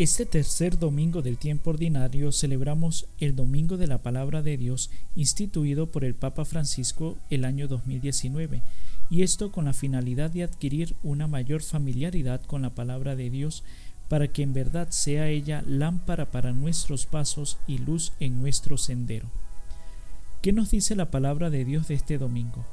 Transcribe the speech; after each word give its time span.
Este 0.00 0.24
tercer 0.24 0.78
domingo 0.78 1.20
del 1.20 1.36
tiempo 1.36 1.68
ordinario 1.68 2.32
celebramos 2.32 3.04
el 3.18 3.36
Domingo 3.36 3.76
de 3.76 3.86
la 3.86 3.98
Palabra 3.98 4.40
de 4.40 4.56
Dios 4.56 4.88
instituido 5.14 5.88
por 5.88 6.06
el 6.06 6.14
Papa 6.14 6.46
Francisco 6.46 7.18
el 7.28 7.44
año 7.44 7.68
2019, 7.68 8.62
y 9.10 9.20
esto 9.24 9.52
con 9.52 9.66
la 9.66 9.74
finalidad 9.74 10.30
de 10.30 10.42
adquirir 10.42 10.94
una 11.02 11.26
mayor 11.26 11.60
familiaridad 11.60 12.40
con 12.40 12.62
la 12.62 12.70
palabra 12.70 13.14
de 13.14 13.28
Dios 13.28 13.62
para 14.08 14.26
que 14.26 14.42
en 14.42 14.54
verdad 14.54 14.88
sea 14.88 15.28
ella 15.28 15.62
lámpara 15.66 16.30
para 16.30 16.54
nuestros 16.54 17.04
pasos 17.04 17.58
y 17.66 17.76
luz 17.76 18.14
en 18.20 18.40
nuestro 18.40 18.78
sendero. 18.78 19.28
¿Qué 20.40 20.50
nos 20.52 20.70
dice 20.70 20.96
la 20.96 21.10
palabra 21.10 21.50
de 21.50 21.66
Dios 21.66 21.88
de 21.88 21.96
este 21.96 22.16
domingo? 22.16 22.64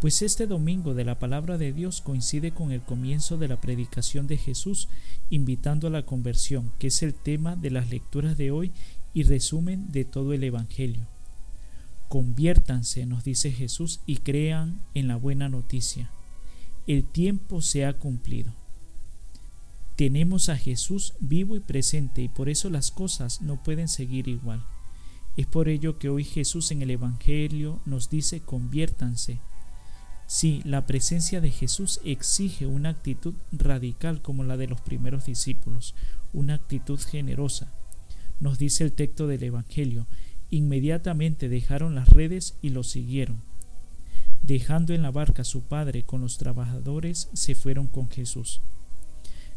Pues 0.00 0.20
este 0.22 0.46
domingo 0.46 0.94
de 0.94 1.04
la 1.04 1.18
palabra 1.18 1.56
de 1.56 1.72
Dios 1.72 2.00
coincide 2.00 2.52
con 2.52 2.70
el 2.70 2.82
comienzo 2.82 3.38
de 3.38 3.48
la 3.48 3.60
predicación 3.60 4.26
de 4.26 4.36
Jesús, 4.36 4.88
invitando 5.30 5.86
a 5.86 5.90
la 5.90 6.04
conversión, 6.04 6.72
que 6.78 6.88
es 6.88 7.02
el 7.02 7.14
tema 7.14 7.56
de 7.56 7.70
las 7.70 7.90
lecturas 7.90 8.36
de 8.36 8.50
hoy 8.50 8.72
y 9.14 9.22
resumen 9.22 9.90
de 9.92 10.04
todo 10.04 10.34
el 10.34 10.44
Evangelio. 10.44 11.06
Conviértanse, 12.08 13.06
nos 13.06 13.24
dice 13.24 13.50
Jesús, 13.50 14.00
y 14.06 14.18
crean 14.18 14.80
en 14.94 15.08
la 15.08 15.16
buena 15.16 15.48
noticia. 15.48 16.10
El 16.86 17.04
tiempo 17.04 17.62
se 17.62 17.86
ha 17.86 17.94
cumplido. 17.94 18.52
Tenemos 19.96 20.50
a 20.50 20.58
Jesús 20.58 21.14
vivo 21.20 21.56
y 21.56 21.60
presente 21.60 22.20
y 22.20 22.28
por 22.28 22.50
eso 22.50 22.68
las 22.68 22.90
cosas 22.90 23.40
no 23.40 23.62
pueden 23.62 23.88
seguir 23.88 24.28
igual. 24.28 24.62
Es 25.38 25.46
por 25.46 25.70
ello 25.70 25.98
que 25.98 26.10
hoy 26.10 26.22
Jesús 26.22 26.70
en 26.70 26.82
el 26.82 26.90
Evangelio 26.90 27.80
nos 27.86 28.10
dice 28.10 28.40
conviértanse, 28.40 29.40
Sí, 30.26 30.60
la 30.64 30.86
presencia 30.86 31.40
de 31.40 31.50
Jesús 31.50 32.00
exige 32.04 32.66
una 32.66 32.90
actitud 32.90 33.34
radical 33.52 34.22
como 34.22 34.42
la 34.42 34.56
de 34.56 34.66
los 34.66 34.80
primeros 34.80 35.26
discípulos, 35.26 35.94
una 36.32 36.54
actitud 36.54 36.98
generosa. 36.98 37.72
Nos 38.40 38.58
dice 38.58 38.84
el 38.84 38.92
texto 38.92 39.28
del 39.28 39.44
Evangelio, 39.44 40.06
inmediatamente 40.50 41.48
dejaron 41.48 41.94
las 41.94 42.08
redes 42.08 42.54
y 42.60 42.70
lo 42.70 42.82
siguieron. 42.82 43.40
Dejando 44.42 44.94
en 44.94 45.02
la 45.02 45.10
barca 45.10 45.42
a 45.42 45.44
su 45.44 45.62
padre 45.62 46.02
con 46.02 46.20
los 46.20 46.38
trabajadores, 46.38 47.28
se 47.32 47.54
fueron 47.54 47.86
con 47.86 48.08
Jesús. 48.08 48.60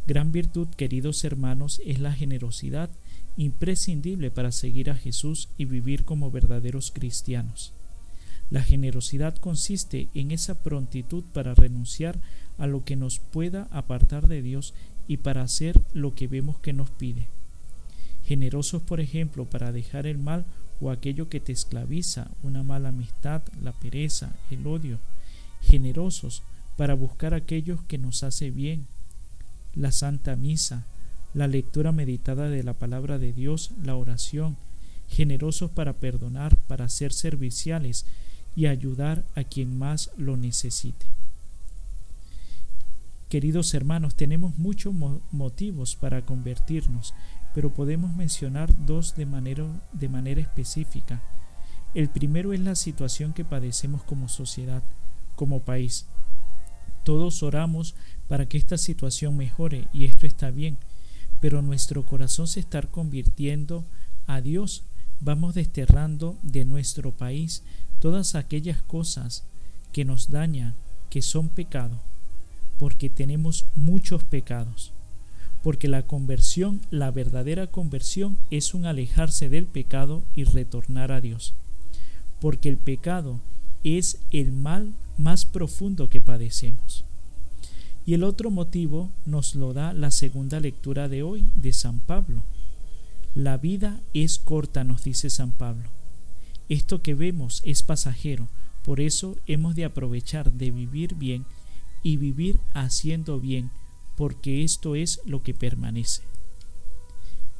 Gran 0.07 0.31
virtud, 0.31 0.67
queridos 0.69 1.23
hermanos, 1.23 1.81
es 1.85 1.99
la 1.99 2.13
generosidad 2.13 2.89
imprescindible 3.37 4.31
para 4.31 4.51
seguir 4.51 4.89
a 4.89 4.95
Jesús 4.95 5.49
y 5.57 5.65
vivir 5.65 6.05
como 6.05 6.31
verdaderos 6.31 6.91
cristianos. 6.91 7.73
La 8.49 8.63
generosidad 8.63 9.35
consiste 9.35 10.07
en 10.13 10.31
esa 10.31 10.55
prontitud 10.55 11.23
para 11.33 11.53
renunciar 11.53 12.19
a 12.57 12.67
lo 12.67 12.83
que 12.83 12.95
nos 12.95 13.19
pueda 13.19 13.67
apartar 13.71 14.27
de 14.27 14.41
Dios 14.41 14.73
y 15.07 15.17
para 15.17 15.43
hacer 15.43 15.79
lo 15.93 16.15
que 16.15 16.27
vemos 16.27 16.59
que 16.59 16.73
nos 16.73 16.89
pide. 16.89 17.27
Generosos, 18.25 18.81
por 18.81 18.99
ejemplo, 18.99 19.45
para 19.45 19.71
dejar 19.71 20.07
el 20.07 20.17
mal 20.17 20.45
o 20.81 20.91
aquello 20.91 21.29
que 21.29 21.39
te 21.39 21.51
esclaviza, 21.51 22.27
una 22.43 22.63
mala 22.63 22.89
amistad, 22.89 23.41
la 23.61 23.71
pereza, 23.71 24.31
el 24.49 24.65
odio. 24.65 24.99
Generosos 25.61 26.43
para 26.77 26.93
buscar 26.93 27.33
aquello 27.33 27.79
que 27.87 27.97
nos 27.97 28.23
hace 28.23 28.51
bien, 28.51 28.85
la 29.75 29.91
Santa 29.91 30.35
Misa, 30.35 30.85
la 31.33 31.47
lectura 31.47 31.91
meditada 31.91 32.49
de 32.49 32.63
la 32.63 32.73
palabra 32.73 33.19
de 33.19 33.33
Dios, 33.33 33.71
la 33.83 33.95
oración. 33.95 34.57
Generosos 35.09 35.71
para 35.71 35.93
perdonar, 35.93 36.55
para 36.67 36.87
ser 36.87 37.13
serviciales, 37.13 38.05
y 38.55 38.65
ayudar 38.65 39.23
a 39.35 39.43
quien 39.43 39.77
más 39.77 40.11
lo 40.17 40.37
necesite. 40.37 41.05
Queridos 43.29 43.73
hermanos, 43.75 44.15
tenemos 44.15 44.57
muchos 44.57 44.93
motivos 45.31 45.95
para 45.95 46.25
convertirnos, 46.25 47.13
pero 47.53 47.71
podemos 47.71 48.15
mencionar 48.15 48.73
dos 48.85 49.15
de 49.15 49.27
manera, 49.27 49.65
de 49.93 50.09
manera 50.09 50.41
específica. 50.41 51.21
El 51.93 52.09
primero 52.09 52.53
es 52.53 52.59
la 52.59 52.75
situación 52.75 53.33
que 53.33 53.45
padecemos 53.45 54.03
como 54.03 54.29
sociedad, 54.29 54.81
como 55.35 55.61
país. 55.61 56.05
Todos 57.03 57.43
oramos 57.43 57.95
para 58.27 58.47
que 58.47 58.57
esta 58.57 58.77
situación 58.77 59.37
mejore 59.37 59.87
y 59.93 60.05
esto 60.05 60.25
está 60.25 60.49
bien, 60.49 60.77
pero 61.39 61.61
nuestro 61.61 62.05
corazón 62.05 62.47
se 62.47 62.59
está 62.59 62.81
convirtiendo 62.81 63.85
a 64.27 64.41
Dios. 64.41 64.83
Vamos 65.21 65.55
desterrando 65.55 66.37
de 66.43 66.65
nuestro 66.65 67.11
país 67.11 67.63
todas 67.99 68.35
aquellas 68.35 68.81
cosas 68.81 69.43
que 69.91 70.05
nos 70.05 70.29
dañan, 70.29 70.75
que 71.09 71.21
son 71.21 71.49
pecado, 71.49 71.99
porque 72.77 73.09
tenemos 73.09 73.65
muchos 73.75 74.23
pecados. 74.23 74.93
Porque 75.61 75.89
la 75.89 76.03
conversión, 76.03 76.79
la 76.89 77.11
verdadera 77.11 77.67
conversión, 77.67 78.37
es 78.49 78.73
un 78.73 78.85
alejarse 78.85 79.49
del 79.49 79.65
pecado 79.65 80.23
y 80.33 80.45
retornar 80.45 81.11
a 81.11 81.19
Dios. 81.19 81.53
Porque 82.39 82.69
el 82.69 82.77
pecado 82.77 83.41
es 83.83 84.19
el 84.31 84.53
mal 84.53 84.93
más 85.17 85.45
profundo 85.45 86.09
que 86.09 86.21
padecemos. 86.21 87.03
Y 88.05 88.13
el 88.13 88.23
otro 88.23 88.49
motivo 88.51 89.11
nos 89.25 89.53
lo 89.55 89.73
da 89.73 89.93
la 89.93 90.11
segunda 90.11 90.61
lectura 90.61 91.09
de 91.09 91.23
hoy 91.23 91.45
de 91.55 91.73
San 91.73 91.99
Pablo. 91.99 92.41
La 93.35 93.57
vida 93.57 94.01
es 94.13 94.39
corta, 94.39 94.83
nos 94.83 95.03
dice 95.03 95.29
San 95.29 95.51
Pablo 95.51 95.89
esto 96.69 97.01
que 97.01 97.15
vemos 97.15 97.63
es 97.65 97.81
pasajero, 97.81 98.47
por 98.85 99.01
eso 99.01 99.35
hemos 99.47 99.75
de 99.75 99.85
aprovechar 99.85 100.53
de 100.53 100.69
vivir 100.69 101.15
bien 101.15 101.45
y 102.03 102.17
vivir 102.17 102.59
haciendo 102.73 103.39
bien, 103.39 103.71
porque 104.15 104.63
esto 104.63 104.95
es 104.95 105.19
lo 105.25 105.41
que 105.41 105.55
permanece. 105.55 106.21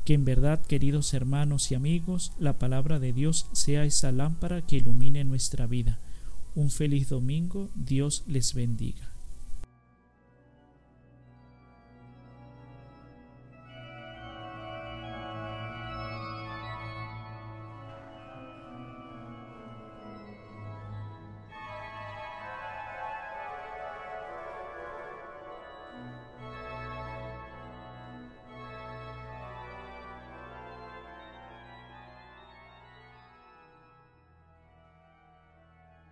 Que 0.06 0.14
en 0.14 0.26
verdad, 0.26 0.62
queridos 0.66 1.14
hermanos 1.14 1.72
y 1.72 1.76
amigos, 1.76 2.32
la 2.40 2.54
palabra 2.54 3.00
de 3.00 3.12
Dios 3.12 3.48
sea 3.52 3.84
esa 3.84 4.12
lámpara 4.12 4.62
que 4.62 4.78
ilumine 4.78 5.24
nuestra 5.24 5.66
vida. 5.66 6.00
Un 6.56 6.70
feliz 6.70 7.10
domingo, 7.10 7.70
Dios 7.76 8.24
les 8.28 8.54
bendiga. 8.54 9.12